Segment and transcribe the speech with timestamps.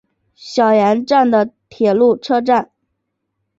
[0.33, 2.71] 小岩站的铁路车站。